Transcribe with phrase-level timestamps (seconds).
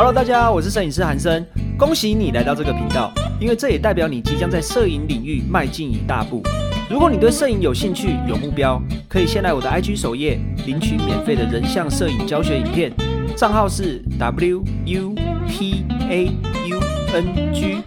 [0.00, 1.44] 好了大家好，我是摄影师韩生，
[1.76, 6.42] 恭喜你来到这个频道，因为这也代表你即将在摄影领域迈进一大步。
[6.88, 12.90] 如果你对摄影有兴趣、有目标，可以先来我的 IG 首页领取免费的人像摄影教学影片，
[13.36, 15.14] 账号是 W U
[15.46, 16.24] P A
[16.70, 16.80] U
[17.12, 17.82] N G。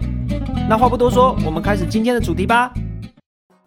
[0.70, 2.72] 那话不多说，我们开始今天的主题吧。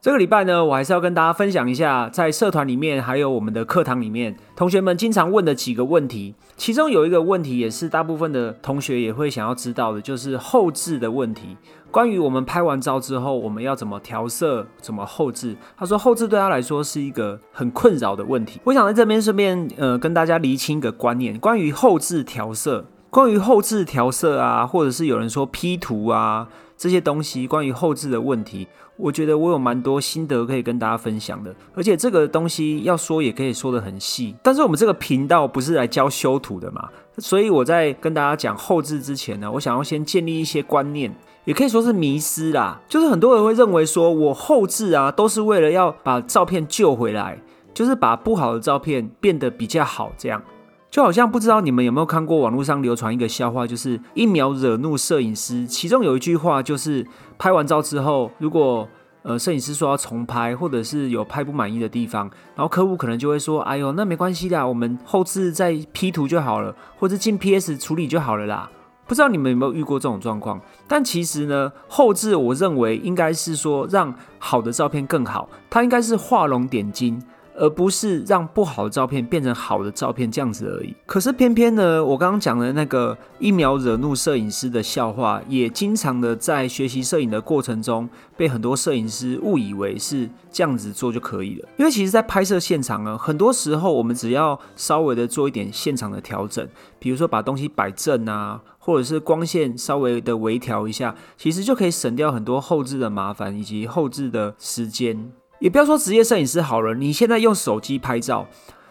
[0.07, 6.37] 这个礼拜呢，我还是要跟大家分享一下，在社团里面还有我们的课堂里面，同学们经常问的几个问题。
[6.57, 11.57] 其中有一个问题，也是大部分的同学也会想要知道的，就是后置的问题。
[11.91, 15.57] 关于我们拍完照之后，我们要怎么调色、怎么后置？
[15.77, 18.61] 他说后置对他来说是一个很困扰的问题。
[18.63, 26.47] 我想在这边顺便呃跟大家厘清一个观念：关于后置调色，关于后置调色啊，或者是有人说 P 图啊。
[26.77, 28.67] 这些东西关于后置的问题，
[28.97, 31.55] 我觉得我有蛮多心得可以跟大家分享的。
[31.75, 42.81] 而且这个东西要说也可以说的很细，但是我们这个频道不是来教修图的嘛，所以我在跟大家讲后置之前呢，我想要先建立一些观念，也可以说是迷失啦。
[42.89, 47.41] 就是很多人会认为说我后置啊，都是为了要把照片救回来，
[47.73, 50.43] 就是把不好的照片变得比较好这样。
[50.91, 55.67] 就好像不知道你们有没有看过网络上流传一个笑话，就是一秒惹怒摄影师。
[55.67, 57.07] 其中有一句话就是
[57.39, 58.89] 拍完照之后，如果
[59.23, 68.71] 呃摄影师说要重拍，或者是有拍不满意的地方，然后客户可能就会说：“哎呦，那没关系的，我们后置再 P 图就好了，或者进 PS 处理就好了啦。”
[69.09, 70.61] 不知道你们有没有遇过这种状况？
[70.89, 77.23] 但其实呢，后置我认为应该是说让好的照片更好，它应该是画龙点睛。
[77.59, 80.95] 而不是让不好的照片变成好的照片这样子而已。
[81.07, 91.69] 可是偏偏呢，我刚刚讲的那个一秒惹怒摄影师的笑话，也经常的在学习摄影的过程中，被很多摄影师误以为是这样子做就可以了。
[91.79, 96.67] 因为其实，在拍摄现场呢，很多时候我们只要稍微的做一点现场的调整，
[96.99, 105.33] 比如说把东西摆正啊，或者是光线稍微的微调一下，其实就可以省掉很多后置的麻烦以及后置的时间。
[105.59, 108.47] 也不要说职业摄影师好了，你现在用手机拍照，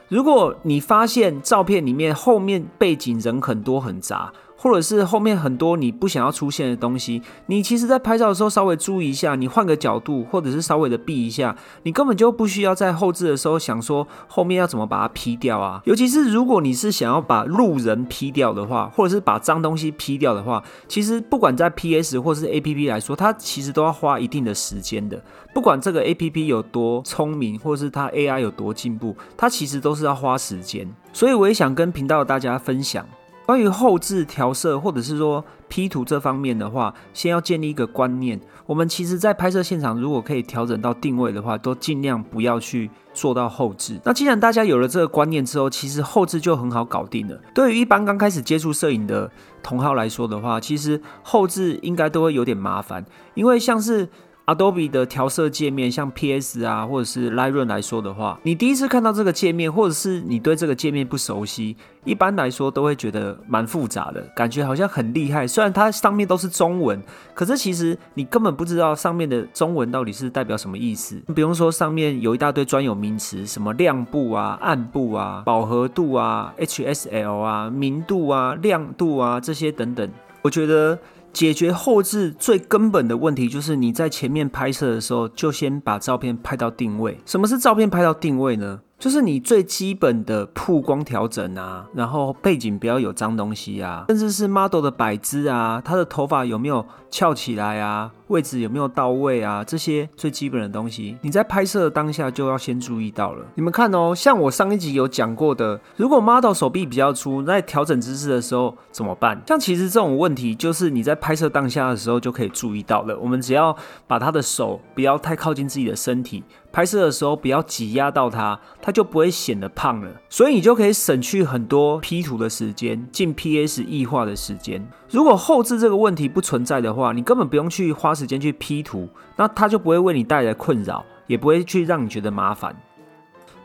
[0.07, 4.31] 如果你发现照片里面后面背景人很多很杂。
[4.65, 15.79] 或者是后面很多你不想要出现的东西，你其实在拍照的时候稍微注意一下，你换个角度，或者是稍微的避一下，你根本就不需要在后置的时候想说后面要怎么把它 P 掉啊。
[15.85, 25.21] 尤其是如果你是想要把路人 P 掉的话，或者是把脏东西 P 掉的话，其实不管在 PS 或是 APP 来说，它其实都要花一定的时间的。
[25.53, 30.91] 不管这个 APP 有多聪明，或者是它 AI 有多进步，它其实都是要花时间。
[31.13, 33.05] 所以我也想跟频道的大家分享。
[33.45, 38.39] 关于后置调色或者是说 P 图这方面的话，先要建立一个观念。
[38.65, 43.99] 我们其实，在拍摄现场，如果可以调整到定位的话，都尽量不要去做到后置。
[44.03, 47.39] 那既然大家有了这个观念之后，其实后置就很好搞定了。
[47.53, 49.29] 对于一般刚开始接触摄影的
[49.61, 53.05] 同好来说的话，其实后置应该都会有点麻烦，
[53.35, 54.09] 因为像是。
[54.45, 65.47] Adobe 的调色界面，像 PS 啊，或者是 Lightroom 来说的话，你第一次看到这个界面，或者是你对这个界面不熟悉，一般来说都会觉得蛮复杂的，感觉好像很厉害。
[65.47, 67.01] 虽然它上面都是中文，
[67.33, 71.19] 可是其实你根本不知道上面的中文到底是代表什么意思。
[71.33, 80.07] 比如说上面有一大堆专有名词，什么亮部啊、暗部啊、饱和度啊、HSL 啊、明度啊、亮度啊这些等等，
[80.43, 80.99] 我觉得。
[81.35, 87.19] 解决后置最根本的问题，就是你在前面拍摄的时候，就先把照片拍到定位。
[87.25, 88.79] 什么是照片拍到定位呢？
[88.97, 103.45] 就是你最基本的曝光调整啊，然后背景不要有脏东西啊，甚至是 model 的摆姿啊，他的头发有没有翘起来啊，位置有没有到位啊，这些最基本的东西，你在拍摄当下就要先注意到了。
[103.55, 109.41] 你们看哦，像我上一集有讲过的，如果 model 手臂比较粗，在调整姿势的时候怎么办？
[109.47, 113.17] 像其实这种问题，就是你在拍摄当下的时候就可以注意到了。
[113.19, 113.75] 我们只要
[114.07, 116.43] 把他的手不要太靠近自己的身体。
[116.71, 124.85] 拍摄的时候不要挤压到它，它就不会显得胖了，所以你就可以省去很多 P 图的时间，进 PS 异化的时间。
[125.09, 132.75] 如果后置这个问题不存在的话，你根本不用去花时间去 P 图，那它就不会为你带来困扰，也不会去让你觉得麻烦。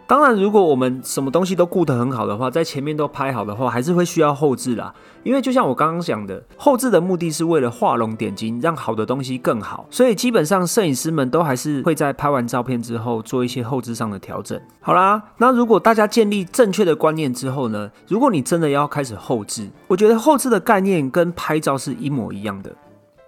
[0.06, 4.92] 当然，如果我们什么东西都顾得很好的话，在前面都拍好的话，还是会需要后置啦。
[5.22, 9.86] 因为就像我刚刚讲的，后置的目的是为了画龙点睛，让好的东西更好。
[9.88, 14.60] 所以基本上摄影师们都还是会在拍完照片之后做一些后置上的调整。
[14.80, 22.74] 好啦，那如果大家建立正确的观念之后呢，如果你真的要开始后置，我觉得后置的概念跟拍照是一模一样的。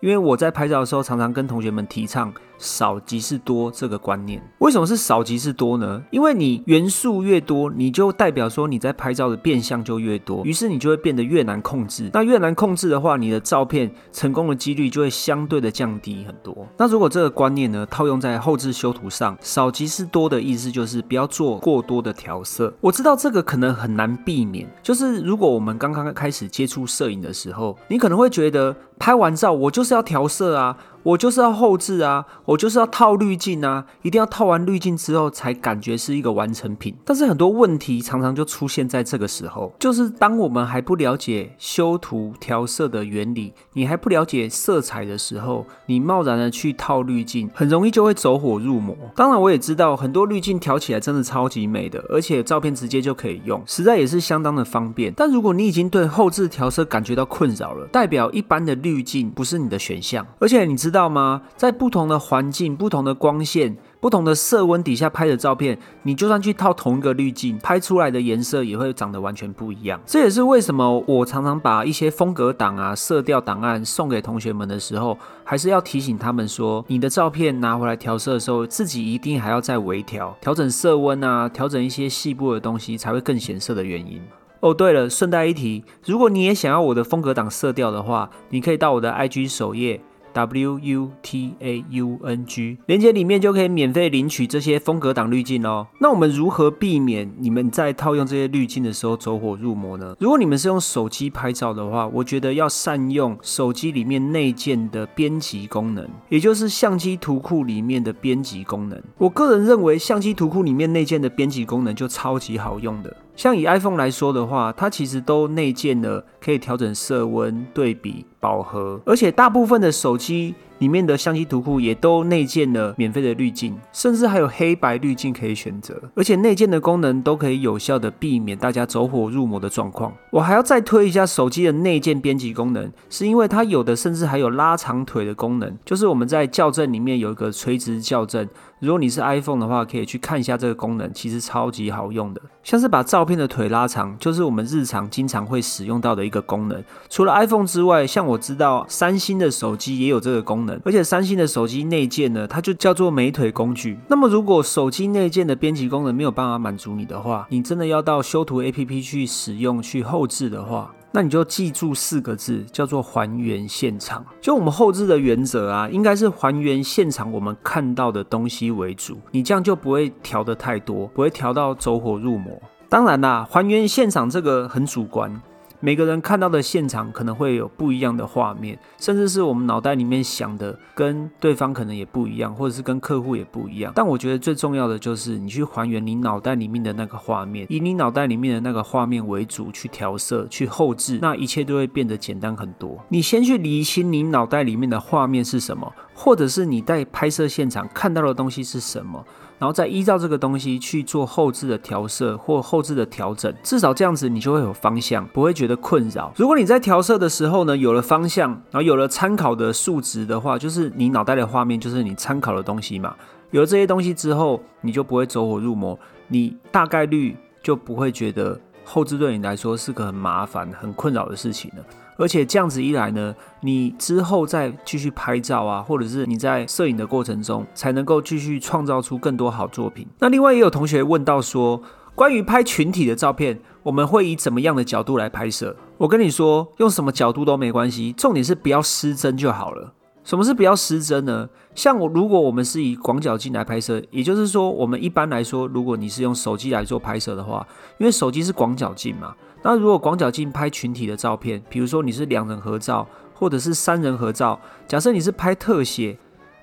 [0.02, 4.40] 因为我在拍照的时候，常常跟同学们提倡少即是多这个观念。
[4.58, 6.00] 为什么是少即是多呢？
[6.12, 12.08] 因为你元素越多，你就代表说你在拍照的变相就越多，于是你就会变得越难控制。
[12.12, 16.56] 那越难控制的话，你的照片成功的几率就会相对的降低很多。
[16.78, 22.72] 那如果这个观念呢套用在后置修图上，少即是多的意思就是不要做过多的调色。
[22.80, 28.76] 我知道这个可能很难避免，就是如果我们刚刚开始接触摄影的时候，你可能会觉得。
[28.98, 36.94] 拍完照，我就是要调色啊，我就是要后置啊，我就是要套滤镜啊，一定要套完滤镜之后才感觉是一个完成品。
[37.04, 48.96] 但是很多问题常常就出现在这个时候，就是当我们还不了解修图调色的原理，你还不了解色彩的时候，你贸然的去套滤镜，很容易就会走火入魔。
[49.16, 55.12] 当然，我也知道很多滤镜调起来真的超级美的，而且照片直接就可以用，实在也是相当的方便。
[55.16, 61.40] 但如果你已经对后置调色感觉到困扰了，代表一般的滤镜不是你的选项，而且你知知道吗？
[61.56, 69.98] 在不同的环境、不同的光线、不同的色温底下拍的照片，你就算去套同一个滤镜，拍出来的颜色也会长得完全不一样。
[70.04, 84.20] 这也是为什么我常常把一些风格档啊、色调档案送给同学们的时候，还是要提醒他们说，你的照片拿回来调色的时候，自己一定还要再微调，调整色温啊，调整一些细部的东西，才会更显色的原因。
[84.60, 90.02] 哦，对了，顺带一提，如果你也想要我的风格档色调的话，你可以到我的 IG 首页。
[90.32, 95.86] W U T A U N G，连接里面就可以免费领取这些风格档滤镜哦。
[96.00, 100.16] 那我们如何避免你们在套用这些滤镜的时候走火入魔呢？
[100.18, 109.00] 如果你们是用手机拍照的话，我觉得要善用手机里面内建的编辑功能，也就是相机图库里面的编辑功能。
[109.18, 113.16] 我个人认为，相机图库里面内建的编辑功能就超级好用的。
[113.34, 120.54] 像以 iPhone 来说的话，它其实都内建了可以调整色温、对比、饱和，而且大部分的手机。
[120.82, 130.12] 里面的相机图库也都内建了免费的滤镜，甚至还有黑白滤镜可以选择，而且内建的功能都可以有效的避免大家走火入魔的状况。
[130.32, 138.48] 我还要再推一下手机的内建编辑功能，是因为它有的甚至还有拉长腿的功能，就是我们在校正里面有一个垂直校正。
[138.80, 142.42] 如果你是 iPhone 的话，可以去看一下这个功能，其实超级好用的。
[142.64, 146.82] 像是把照片的腿拉长，就是我们日常经常会使用到的一个功能。
[147.08, 150.71] 除了 iPhone 之外，像我知道三星的手机也有这个功能。
[150.84, 153.98] 而且三星的手机内建呢，它就叫做美腿工具。
[154.08, 164.24] 那么如果手机内建的编辑功能没有办法满足你的话，你真的要到修图 APP 去使用去后置的话，那你就记住四个字，叫做还原现场。
[164.40, 172.60] 就我们后置的原则啊，应该是还原现场我们看到的东西为主，你这样就不会调的太多，不会调到走火入魔。
[172.88, 175.40] 当然啦，还原现场这个很主观。
[175.84, 183.92] 每个人看到的现场可能会有不一样的画面，甚至是我们脑袋里面想的跟对方可能也不一样，或者是跟客户也不一样。
[183.96, 193.04] 但我觉得最重要的就是你去还原你脑袋里面的那个画面，以你脑袋里面的那个画面为主去调色、去后置，那一切都会变得简单很多。
[193.08, 199.24] 你先去理清你脑袋里面的画面是什么，或者是你在拍摄现场看到的东西是什么。
[199.62, 206.32] 然后再依照这个东西去做后置的调色或后置的调整，至少这样子你就会有方向，不会觉得困扰。
[206.34, 213.14] 如果你在调色的时候呢，有了方向，然后有了参考的数值的话，就是你脑袋的画面就是你参考的东西嘛。
[213.52, 221.84] 有了这些东西之后，你就不会走火入魔，你大概率就不会觉得后置对你来说是个很麻烦、很困扰的事情了。
[222.22, 230.06] 而且这样子一来呢，你之后再继续拍照啊，或者是你在摄影的过程中，才能够继续创造出更多好作品。
[230.20, 231.82] 那另外也有同学问到说，
[232.14, 235.74] 关于拍群体的照片，我们会以怎么样的角度来拍摄？
[235.98, 239.92] 我跟你说，用什么角度都没关系，重点是不要失真就好了。
[240.24, 241.48] 什么是比较失真呢？
[241.74, 247.66] 像我，如果我们是以广角镜来拍摄，也就是说，我们一般来说，如果你是用手机来做拍摄的话，
[247.98, 249.34] 因为手机是广角镜嘛。
[249.62, 256.18] 那如果广角镜拍群体的照片，比如说你是两人合照，或者是三人合照，假设你是拍特写。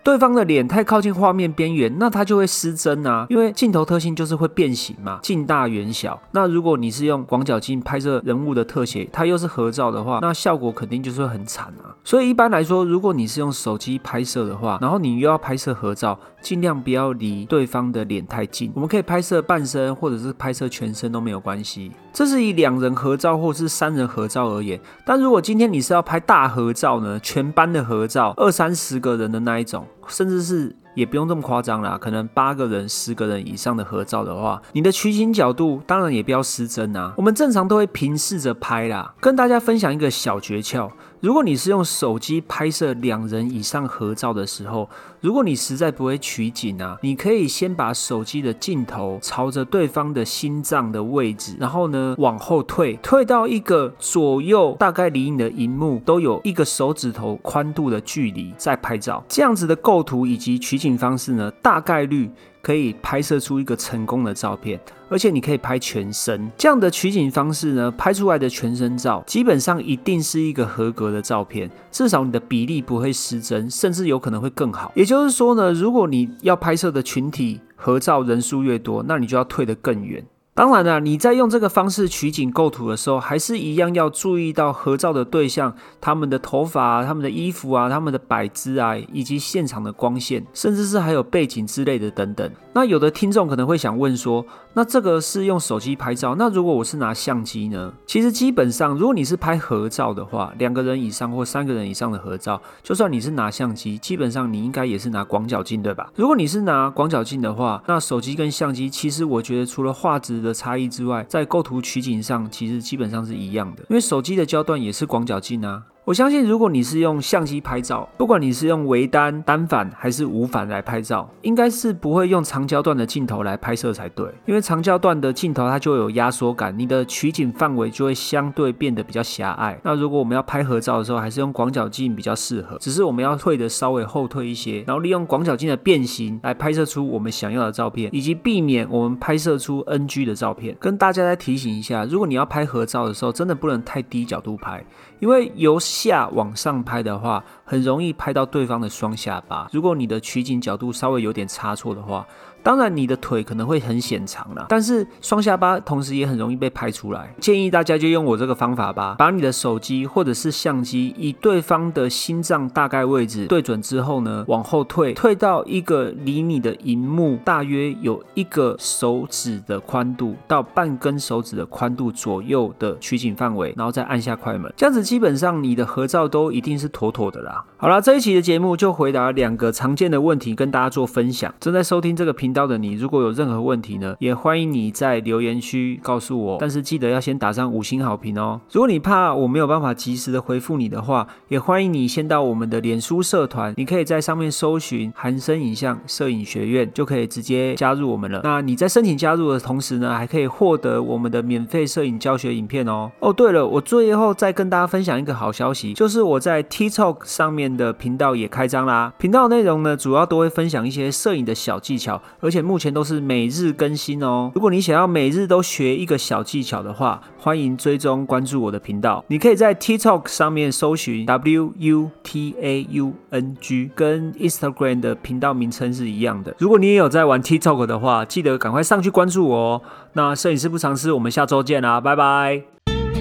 [0.10, 6.20] 对方的脸太靠近画面边缘，那它就会失真啊，因为镜头特性就是会变形嘛，近大远小。
[6.32, 11.94] 那如果你是用广角镜拍摄人物的特写，它又是合照的话，那效果肯定就是会很惨啊。
[12.04, 18.72] 所以一般来说，如果你是用手机拍摄的话，然后你又要拍摄合照，尽量不要离对方的脸太近。
[18.74, 21.92] 我们可以拍摄半身或者是拍摄全身都没有关系。
[22.12, 24.80] 这是以两人合照或是三人合照而言。
[25.06, 29.86] 但如果今天你是要拍大合照呢，全班的合照，二三十个人的那一种。
[30.10, 37.14] 甚至是也不用这么夸张啦，可能八个人、十个人以上的合照的话，你的取景角度当然也不要失真啊。
[37.16, 39.14] 我们正常都会平视着拍啦。
[39.22, 40.90] 跟大家分享一个小诀窍。
[41.22, 59.22] 如果你是用手机拍摄两人以上合照的时候，如果你实在不会取景啊，你可以先把手机的镜头朝着对方的心脏的位置，然后呢往后退，退到一个左右大概离你的荧幕都有一个手指头宽度的距离再拍照。
[59.28, 62.32] 这样子的构图以及取景方式呢，大概率。
[62.70, 66.52] 可以拍摄出一个成功的照片，而且你可以拍全身。
[66.56, 74.92] 这样的取景方式呢，拍出来的全身照基本上一定是一个合格的照片，至少你的比例不会失真，甚至有可能会更好。
[74.94, 80.24] 也就是说呢，如果你要拍摄的群体合照人数越多，那你就要退得更远。
[80.60, 92.52] 当然了，你在用这个方式取景构图的时候，还是一样要注意到合照的对象他们的头发、他们的衣服啊、他们的摆姿啊，以及现场的光线，甚至是还有背景之类的等等。
[92.74, 97.92] 那有的听众可能会想问说，那这个是用手机拍照，那如果我是拿相机呢？
[98.06, 106.12] 其实基本上，如果你是拍合照的话，两个人以上或三个人以上的合照，就算你是拿相机，基本上你应该也是拿广角镜对吧？
[106.16, 115.84] 如果你是拿广角镜的话，那手机跟相机，其实我觉得除了画质的差异之外，在构图取景上，其实基本上是一样的，因为手机的焦段也是广角镜啊。
[116.10, 124.28] 我相信，如果你是用相机拍照，不管你是用微单、单反还是无反来拍照，应该是不会用长焦段的镜头来拍摄才对。
[124.48, 129.80] 因为长焦段的镜头它就有压缩感，你的取景范围就会相对变得比较狭隘。
[129.84, 140.76] 那如果我们要拍合照的时候，还是用广角镜比较适合，只是我们要退的稍微后退一些，然后利用广角镜的变形来拍摄出我们想要的照片，以及避免我们拍摄出 NG 的照片。
[140.80, 144.84] 跟大家再提醒一下，如果你要拍合照的时候，真的不能太低角度拍，
[145.20, 149.68] 因为由下往上拍的话，很容易拍到对方的双下巴。
[149.74, 152.26] 如果你的取景角度稍微有点差错的话，
[152.64, 157.34] 当然，你的腿可能会很显长啦，但是双下巴同时也很容易被拍出来。
[157.40, 177.64] 建议大家就用我这个方法吧，把你的手机或者是相机以对方的心脏大概位置对准之后呢，往后退，退到一个离你的荧幕大约有一个手指的宽度到半根手指的宽度左右的取景范围，然后再按下快门，这样子基本上你的合照都一定是妥妥的啦。
[177.78, 181.54] 好了，这一期的节目就回答两个常见的问题，跟大家做分享。
[181.62, 182.49] 正在收听这个频。
[182.54, 186.58] 到的你，如果有任何问题呢，也欢迎你在留言区告诉我。
[186.60, 188.60] 但是记得要先打上五星好评哦。
[188.72, 198.42] 如果你怕我没有办法及时的回复你的话，也欢迎你先到我们的脸书社团，你可以在上面搜寻韩生影像摄影学院，就可以直接加入我们了。
[198.44, 203.12] 那你在申请加入的同时呢，还可以获得我们的免费摄影教学影片哦。
[203.20, 209.14] 哦，对了，我最后再跟大家分享一个好消息，就是我在 TikTok 上面的频道也开张啦。
[209.18, 212.22] 频道内容呢，主要都会分享一些摄影的小技巧。
[212.42, 214.52] 而且目前都是每日更新哦。
[214.56, 219.24] 如果你想要每日都学一个小技巧的话，欢迎追踪关注我的频道。
[219.28, 226.56] 你可以在 TikTok 上面搜寻 W U T A U N G，跟 Instagram 的频道名称是一样的。
[226.60, 229.82] 如果你也有在玩 TikTok 的话，记得赶快上去关注我哦。
[230.14, 232.62] 那摄影师不尝试，我们下周见啦，拜拜。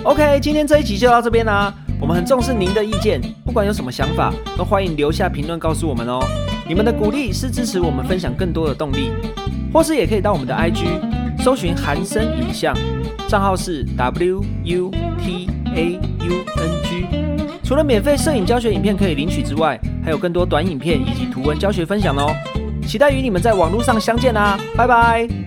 [0.05, 1.75] OK，今天这一集就到这边啦。
[2.01, 6.21] 我们很重视您的意见，不管有什么想法，都欢迎留下评论告诉我们哦。
[6.69, 9.11] 你们的鼓励是支持我们分享更多的动力，
[9.73, 10.85] 或是也可以到我们的 IG
[11.43, 12.77] 搜寻韩生影像，
[13.27, 17.07] 账号是 W U T A U N G。
[17.65, 22.35] 除了免费摄影教学影片可以领取之外，还有更多短影片以及图文教学分享哦。
[22.87, 25.38] 期待与你们在网络上相见啦，拜拜。